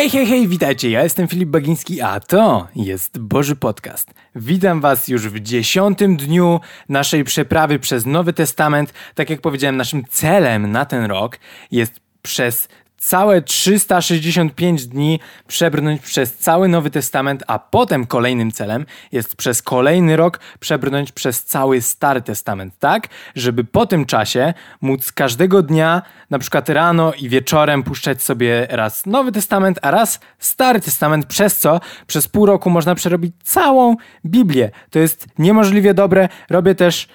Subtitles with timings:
[0.00, 4.10] Hej, hej, hej, witajcie, ja jestem Filip Bagiński, a to jest Boży Podcast.
[4.34, 8.92] Witam was już w dziesiątym dniu naszej przeprawy przez Nowy Testament.
[9.14, 11.38] Tak jak powiedziałem, naszym celem na ten rok
[11.70, 12.68] jest przez
[13.00, 20.16] całe 365 dni przebrnąć przez cały Nowy Testament, a potem kolejnym celem jest przez kolejny
[20.16, 23.08] rok przebrnąć przez cały Stary Testament, tak?
[23.34, 29.06] Żeby po tym czasie móc każdego dnia, na przykład rano i wieczorem puszczać sobie raz
[29.06, 34.70] Nowy Testament, a raz Stary Testament, przez co przez pół roku można przerobić całą Biblię.
[34.90, 36.28] To jest niemożliwie dobre.
[36.50, 37.08] Robię też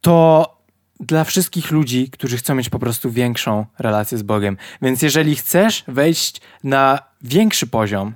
[0.00, 0.57] to
[1.00, 4.56] dla wszystkich ludzi, którzy chcą mieć po prostu większą relację z Bogiem.
[4.82, 8.14] Więc jeżeli chcesz wejść na większy poziom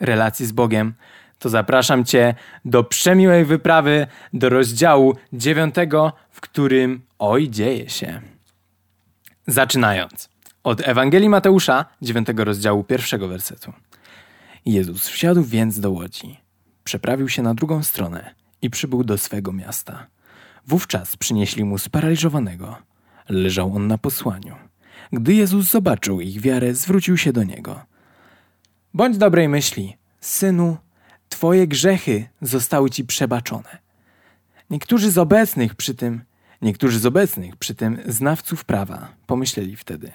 [0.00, 0.94] relacji z Bogiem,
[1.38, 2.34] to zapraszam Cię
[2.64, 8.20] do przemiłej wyprawy do rozdziału dziewiątego, w którym oj dzieje się.
[9.46, 10.28] Zaczynając
[10.64, 13.72] od Ewangelii Mateusza, dziewiątego rozdziału pierwszego wersetu.
[14.66, 16.40] Jezus wsiadł więc do łodzi,
[16.84, 20.06] przeprawił się na drugą stronę i przybył do swego miasta.
[20.66, 22.76] Wówczas przynieśli mu sparaliżowanego.
[23.28, 24.56] Leżał on na posłaniu.
[25.12, 27.84] Gdy Jezus zobaczył ich wiarę, zwrócił się do niego.
[28.94, 30.76] Bądź dobrej myśli, synu,
[31.28, 33.78] twoje grzechy zostały ci przebaczone.
[34.70, 36.20] Niektórzy z obecnych przy tym,
[36.62, 40.12] niektórzy z obecnych przy tym znawców prawa pomyśleli wtedy.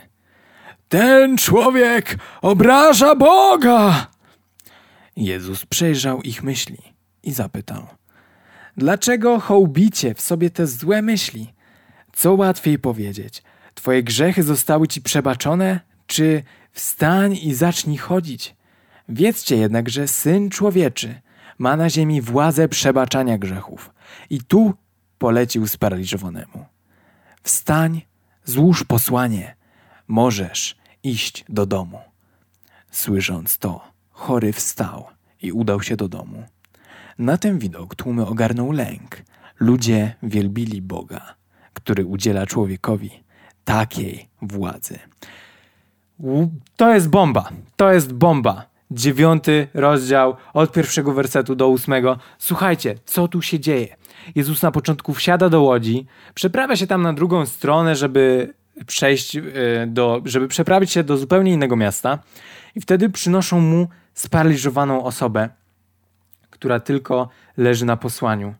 [0.90, 4.08] Ten człowiek obraża Boga!
[5.16, 6.78] Jezus przejrzał ich myśli
[7.23, 7.88] i zapytał–
[8.78, 11.54] Dlaczego hołbicie w sobie te złe myśli?
[12.14, 13.44] Co łatwiej powiedzieć?
[13.73, 18.56] Twoje grzechy zostały ci przebaczone, czy wstań i zacznij chodzić?
[19.09, 21.22] Wiedzcie jednak, że Syn Człowieczy
[21.58, 23.92] ma na ziemi władzę przebaczania grzechów.
[24.30, 24.73] I tu
[25.17, 26.66] polecił sparaliżowanemu.
[27.44, 28.02] Wstań,
[28.44, 29.56] złóż posłanie,
[30.08, 32.00] możesz iść do domu.
[32.92, 35.06] Słysząc to, chory wstał
[35.42, 36.44] i udał się do domu.
[37.20, 39.21] Na ten widok tłumy ogarnął lęk.
[39.59, 41.36] Ludzie wielbili Boga,
[41.73, 43.09] który udziela człowiekowi
[43.65, 44.99] takiej władzy.
[46.75, 47.49] To jest bomba.
[47.75, 48.65] To jest bomba.
[48.92, 52.17] Dziewiąty rozdział od pierwszego wersetu do ósmego.
[52.37, 53.95] Słuchajcie, co tu się dzieje?
[54.36, 58.54] Jezus na początku wsiada do łodzi, przeprawia się tam na drugą stronę, żeby
[58.87, 59.42] przejść e,
[59.87, 62.20] do, żeby przeprawić się do zupełnie innego miasta
[62.75, 65.49] i wtedy przynoszą mu sparaliżowaną osobę,
[66.65, 68.53] która tylko leży na posłaniu.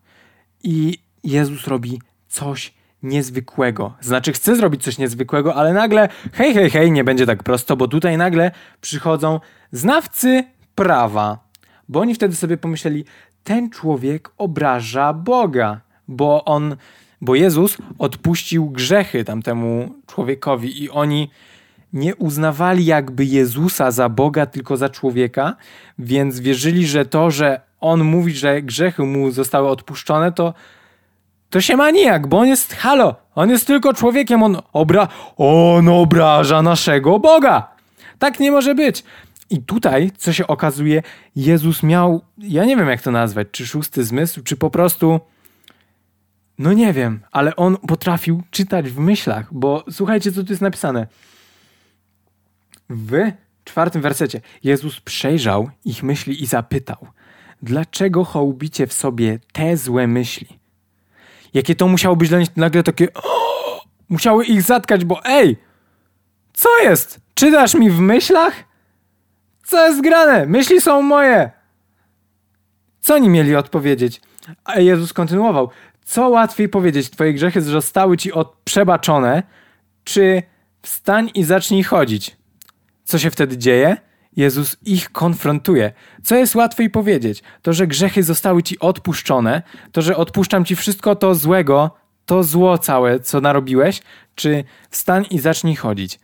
[0.63, 2.73] I Jezus robi coś
[3.03, 3.93] niezwykłego.
[4.01, 7.88] Znaczy, chce zrobić coś niezwykłego, ale nagle, hej, hej, hej, nie będzie tak prosto, bo
[7.88, 8.51] tutaj nagle
[8.81, 9.39] przychodzą
[9.71, 10.44] znawcy
[10.75, 11.39] prawa.
[11.89, 13.05] Bo oni wtedy sobie pomyśleli,
[13.44, 16.75] ten człowiek obraża Boga, bo on,
[17.21, 21.29] bo Jezus odpuścił grzechy tamtemu człowiekowi i oni
[21.94, 25.55] nie uznawali jakby Jezusa za Boga, tylko za człowieka,
[25.99, 30.53] więc wierzyli, że to, że on mówi, że grzechy mu zostały odpuszczone, to
[31.50, 35.90] to się ma nijak, bo on jest, halo, on jest tylko człowiekiem, on, obra on
[35.90, 37.68] obraża naszego Boga.
[38.19, 39.03] Tak nie może być.
[39.50, 41.03] I tutaj, co się okazuje,
[41.36, 45.19] Jezus miał, ja nie wiem jak to nazwać, czy szósty zmysł, czy po prostu,
[46.57, 51.07] no nie wiem, ale on potrafił czytać w myślach, bo słuchajcie, co tu jest napisane.
[52.90, 53.31] W
[53.63, 57.07] czwartym wersecie Jezus przejrzał ich myśli i zapytał–
[57.61, 60.47] dlaczego hołbicie w sobie te złe myśli?
[61.53, 63.07] Jakie to musiało być dla nich nagle takie.
[64.09, 65.57] Musiały ich zatkać, bo ej!
[66.53, 67.19] Co jest?
[67.33, 68.53] Czytasz mi w myślach?
[69.63, 70.45] Co jest grane?
[70.45, 71.51] Myśli są moje!
[73.01, 74.21] Co oni mieli odpowiedzieć?
[74.63, 75.69] A Jezus kontynuował.
[76.05, 77.09] Co łatwiej powiedzieć?
[77.09, 79.44] Twoje grzechy zostały ci od przebaczone,
[80.03, 80.44] czy
[80.81, 82.38] wstań i zacznij chodzić?
[83.03, 83.97] Co się wtedy dzieje?
[84.35, 85.91] Jezus ich konfrontuje.
[86.23, 87.44] Co jest łatwiej powiedzieć?
[87.62, 91.91] To, że grzechy zostały ci odpuszczone, to, że odpuszczam ci wszystko to złego,
[92.25, 94.01] to zło całe, co narobiłeś,
[94.35, 96.19] czy wstań i zacznij chodzić.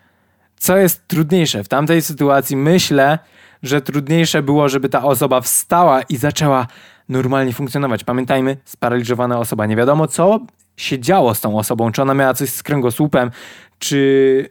[0.58, 1.64] Co jest trudniejsze?
[1.64, 3.20] W tamtej sytuacji myślę,
[3.64, 6.68] że trudniejsze było, żeby ta osoba wstała i zaczęła
[7.10, 8.04] normalnie funkcjonować.
[8.04, 9.66] Pamiętajmy, sparaliżowana osoba.
[9.66, 10.40] Nie wiadomo, co
[10.78, 11.92] się działo z tą osobą.
[11.92, 13.32] Czy ona miała coś z kręgosłupem,
[13.80, 14.50] czy.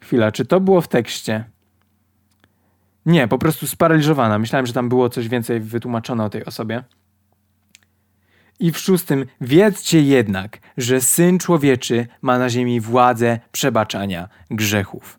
[0.00, 1.44] Chwila, czy to było w tekście?
[3.06, 4.38] Nie, po prostu sparaliżowana.
[4.38, 6.84] Myślałem, że tam było coś więcej wytłumaczone o tej osobie.
[8.60, 15.18] I w szóstym, wiedzcie jednak, że Syn Człowieczy ma na ziemi władzę przebaczania grzechów.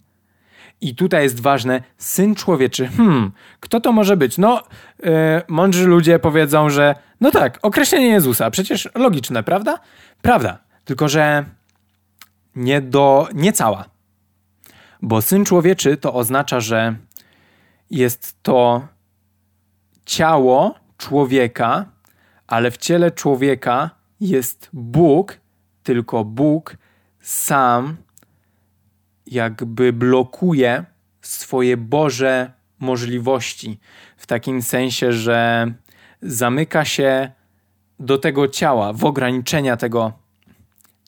[0.81, 4.37] I tutaj jest ważne, Syn Człowieczy, hmm, kto to może być?
[4.37, 4.63] No,
[5.03, 5.11] yy,
[5.47, 9.79] mądrzy ludzie powiedzą, że no tak, określenie Jezusa, przecież logiczne, prawda?
[10.21, 11.45] Prawda, tylko że
[12.55, 13.85] nie do, nie cała.
[15.01, 16.95] Bo Syn Człowieczy to oznacza, że
[17.89, 18.87] jest to
[20.05, 21.85] ciało człowieka,
[22.47, 23.89] ale w ciele człowieka
[24.19, 25.39] jest Bóg,
[25.83, 26.77] tylko Bóg
[27.21, 27.97] sam
[29.27, 30.85] jakby blokuje
[31.21, 33.79] swoje Boże możliwości.
[34.17, 35.71] W takim sensie, że
[36.21, 37.31] zamyka się
[37.99, 40.24] do tego ciała, w ograniczenia tego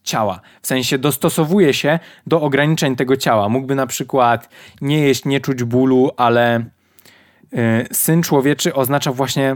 [0.07, 0.42] ciała.
[0.62, 3.50] W sensie dostosowuje się do ograniczeń tego ciała.
[3.50, 4.50] Mógłby na przykład
[4.81, 6.65] nie jeść, nie czuć bólu, ale
[7.51, 9.56] yy, syn człowieczy oznacza właśnie.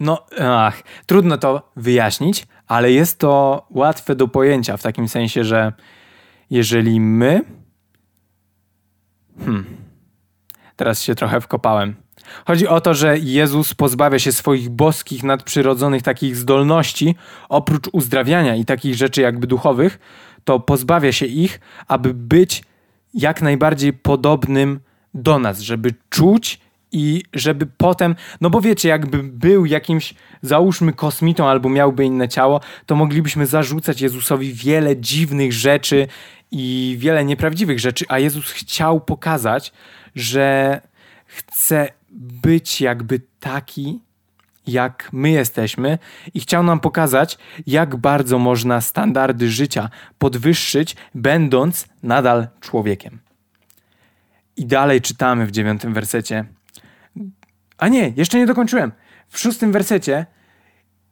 [0.00, 5.72] No, ach, trudno to wyjaśnić, ale jest to łatwe do pojęcia w takim sensie, że
[6.50, 7.40] jeżeli my.
[9.38, 9.64] Hmm.
[10.76, 11.94] Teraz się trochę wkopałem.
[12.46, 17.14] Chodzi o to, że Jezus pozbawia się swoich boskich, nadprzyrodzonych takich zdolności,
[17.48, 19.98] oprócz uzdrawiania i takich rzeczy jakby duchowych,
[20.44, 22.62] to pozbawia się ich, aby być
[23.14, 24.80] jak najbardziej podobnym
[25.14, 26.60] do nas, żeby czuć
[26.92, 32.60] i żeby potem, no bo wiecie, jakby był jakimś, załóżmy kosmitą albo miałby inne ciało,
[32.86, 36.06] to moglibyśmy zarzucać Jezusowi wiele dziwnych rzeczy
[36.50, 39.72] i wiele nieprawdziwych rzeczy, a Jezus chciał pokazać,
[40.14, 40.80] że
[41.26, 44.00] chce być jakby taki,
[44.66, 45.98] jak my jesteśmy,
[46.34, 53.18] i chciał nam pokazać, jak bardzo można standardy życia podwyższyć, będąc nadal człowiekiem.
[54.56, 56.44] I dalej czytamy w dziewiątym wersecie.
[57.78, 58.92] A nie, jeszcze nie dokończyłem.
[59.28, 60.26] W szóstym wersecie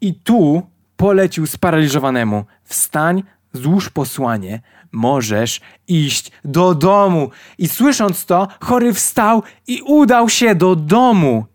[0.01, 0.63] i tu
[0.97, 4.61] polecił sparaliżowanemu: Wstań, złóż posłanie,
[4.93, 7.31] możesz iść do domu.
[7.59, 11.47] I słysząc to, chory wstał i udał się do domu.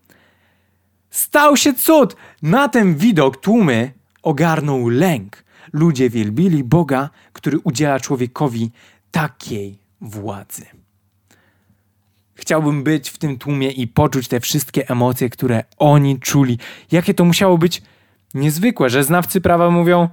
[1.09, 2.15] Stał się cud.
[2.41, 3.91] Na ten widok tłumy
[4.23, 5.43] ogarnął lęk.
[5.73, 8.71] Ludzie wielbili Boga, który udziela człowiekowi
[9.11, 10.65] takiej władzy.
[12.35, 16.57] Chciałbym być w tym tłumie i poczuć te wszystkie emocje, które oni czuli.
[16.91, 17.81] Jakie to musiało być
[18.33, 20.09] niezwykłe, że znawcy prawa mówią: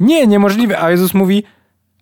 [0.00, 1.44] Nie, niemożliwe, a Jezus mówi: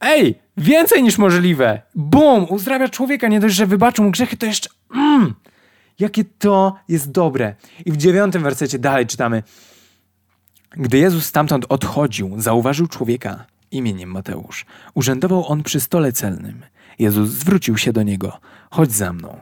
[0.02, 1.82] Ej, więcej niż możliwe.
[1.94, 4.70] Bum, uzdrawia człowieka, nie dość, że wybaczył mu grzechy, to jeszcze...
[4.94, 5.34] Mm,
[5.98, 7.54] jakie to jest dobre.
[7.86, 9.42] I w dziewiątym wersecie dalej czytamy.
[10.70, 14.66] Gdy Jezus stamtąd odchodził, zauważył człowieka imieniem Mateusz.
[14.94, 16.62] Urzędował on przy stole celnym.
[16.98, 18.40] Jezus zwrócił się do niego.
[18.70, 19.40] Chodź za mną.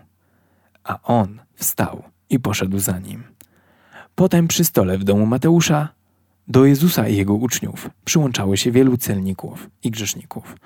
[0.84, 3.24] A on wstał i poszedł za nim.
[4.14, 5.88] Potem przy stole w domu Mateusza
[6.48, 10.56] do Jezusa i jego uczniów przyłączało się wielu celników i grzeszników.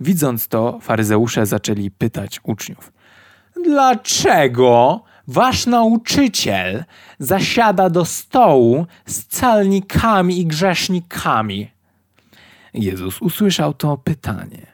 [0.00, 2.92] Widząc to, faryzeusze zaczęli pytać uczniów:
[3.64, 6.84] Dlaczego wasz nauczyciel
[7.18, 11.70] zasiada do stołu z celnikami i grzesznikami?
[12.74, 14.66] Jezus usłyszał to pytanie.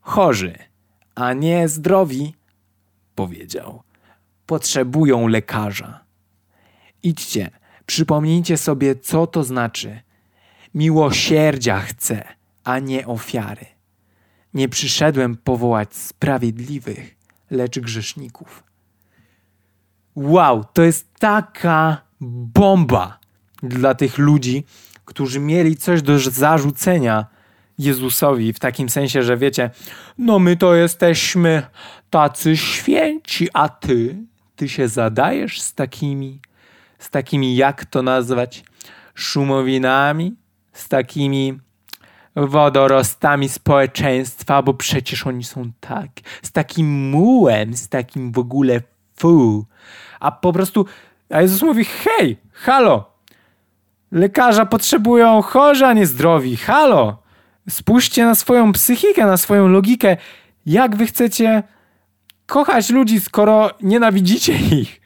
[0.00, 0.54] Chorzy,
[1.14, 2.34] a nie zdrowi,
[3.14, 3.82] powiedział,
[4.46, 6.00] potrzebują lekarza.
[7.02, 7.50] Idźcie
[7.88, 10.00] Przypomnijcie sobie, co to znaczy.
[10.74, 12.24] Miłosierdzia chcę,
[12.64, 13.66] a nie ofiary.
[14.54, 17.16] Nie przyszedłem powołać sprawiedliwych,
[17.50, 18.64] lecz grzeszników.
[20.16, 23.18] Wow, to jest taka bomba
[23.62, 24.64] dla tych ludzi,
[25.04, 27.26] którzy mieli coś do zarzucenia
[27.78, 29.70] Jezusowi, w takim sensie, że wiecie,
[30.18, 31.62] no my to jesteśmy
[32.10, 34.16] tacy święci, a ty,
[34.56, 36.40] ty się zadajesz z takimi
[36.98, 38.64] z takimi, jak to nazwać,
[39.14, 40.36] szumowinami,
[40.72, 41.58] z takimi
[42.36, 46.08] wodorostami społeczeństwa, bo przecież oni są tak,
[46.42, 48.80] z takim mułem, z takim w ogóle
[49.16, 49.66] fu.
[50.20, 50.86] A po prostu,
[51.30, 53.10] a Jezus mówi, hej, halo,
[54.12, 57.22] lekarza potrzebują chorzy, a nie zdrowi, halo,
[57.68, 60.16] spójrzcie na swoją psychikę, na swoją logikę,
[60.66, 61.62] jak wy chcecie
[62.46, 65.00] kochać ludzi, skoro nienawidzicie ich.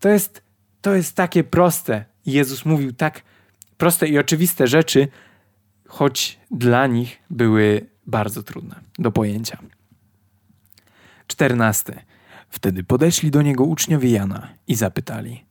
[0.00, 0.41] To jest
[0.82, 2.04] to jest takie proste.
[2.26, 3.22] Jezus mówił tak
[3.76, 5.08] proste i oczywiste rzeczy,
[5.88, 9.58] choć dla nich były bardzo trudne do pojęcia.
[11.26, 11.98] Czternasty.
[12.48, 15.44] Wtedy podeszli do niego uczniowie Jana i zapytali: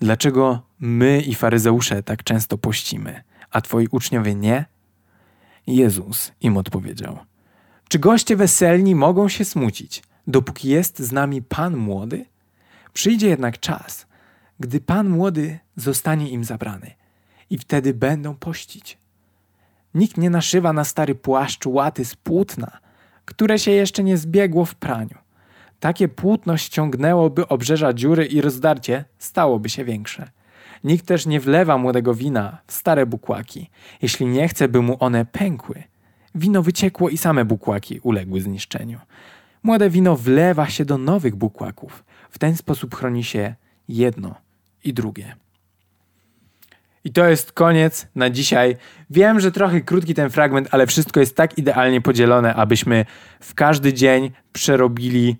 [0.00, 4.64] Dlaczego my i faryzeusze tak często pościmy, a twoi uczniowie nie?
[5.66, 7.18] Jezus im odpowiedział:
[7.88, 12.26] Czy goście weselni mogą się smucić, dopóki jest z nami Pan młody?
[12.92, 14.06] Przyjdzie jednak czas,
[14.60, 16.90] gdy Pan młody zostanie im zabrany
[17.50, 18.98] i wtedy będą pościć.
[19.94, 22.78] Nikt nie naszywa na stary płaszcz łaty z płótna,
[23.24, 25.18] które się jeszcze nie zbiegło w praniu.
[25.80, 30.30] Takie płótno ściągnęłoby obrzeża dziury i rozdarcie stałoby się większe.
[30.84, 33.70] Nikt też nie wlewa młodego wina w stare bukłaki,
[34.02, 35.82] jeśli nie chce, by mu one pękły.
[36.34, 39.00] Wino wyciekło i same bukłaki uległy zniszczeniu.
[39.62, 42.04] Młode wino wlewa się do nowych bukłaków.
[42.30, 43.54] W ten sposób chroni się
[43.88, 44.47] jedno
[44.84, 45.36] i drugie.
[47.04, 48.76] I to jest koniec na dzisiaj.
[49.10, 53.04] Wiem, że trochę krótki ten fragment, ale wszystko jest tak idealnie podzielone, abyśmy
[53.40, 55.36] w każdy dzień przerobili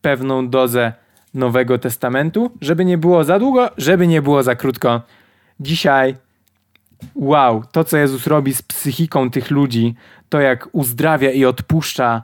[0.00, 0.92] pewną dozę
[1.34, 5.02] Nowego Testamentu, żeby nie było za długo, żeby nie było za krótko.
[5.60, 6.14] Dzisiaj,
[7.14, 9.94] wow, to co Jezus robi z psychiką tych ludzi,
[10.28, 12.22] to jak uzdrawia i odpuszcza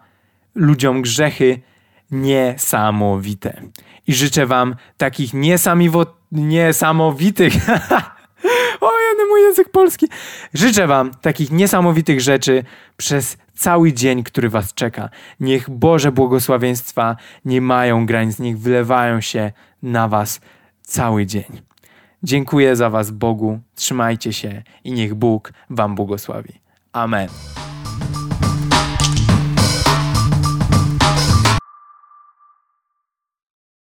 [0.55, 1.61] ludziom grzechy,
[2.11, 3.63] niesamowite.
[4.07, 5.31] I życzę Wam takich
[6.33, 7.55] niesamowitych
[8.81, 10.07] O, jeden mój język polski.
[10.55, 12.65] Życzę Wam takich niesamowitych rzeczy
[12.97, 15.09] przez cały dzień, który Was czeka.
[15.41, 19.53] Niech Boże błogosławieństwa nie mają granic, niech wylewają się
[19.83, 20.41] na Was
[20.83, 21.61] cały dzień.
[22.23, 26.53] Dziękuję za Was Bogu, trzymajcie się i niech Bóg Wam błogosławi.
[26.93, 27.29] Amen.